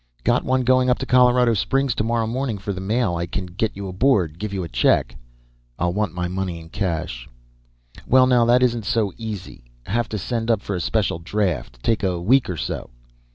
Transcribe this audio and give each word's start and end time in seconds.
"Got 0.23 0.43
one 0.43 0.63
going 0.63 0.89
up 0.89 0.97
to 0.97 1.05
Colorado 1.05 1.53
Springs 1.53 1.93
tomorrow 1.93 2.25
morning 2.25 2.57
for 2.57 2.73
the 2.73 2.81
mail. 2.81 3.15
I 3.17 3.27
can 3.27 3.45
get 3.45 3.75
you 3.77 3.87
aboard, 3.87 4.39
give 4.39 4.51
you 4.51 4.63
a 4.63 4.67
check" 4.67 5.15
"I'll 5.77 5.93
want 5.93 6.11
my 6.15 6.27
money 6.27 6.59
in 6.59 6.69
cash." 6.69 7.29
"Well, 8.07 8.25
now, 8.25 8.43
that 8.45 8.63
isn't 8.63 8.85
so 8.85 9.13
easy. 9.15 9.63
Have 9.85 10.09
to 10.09 10.17
send 10.17 10.49
up 10.49 10.63
for 10.63 10.75
a 10.75 10.79
special 10.81 11.19
draft. 11.19 11.83
Take 11.83 12.01
a 12.01 12.19
week 12.19 12.49
or 12.49 12.57
so." 12.57 12.89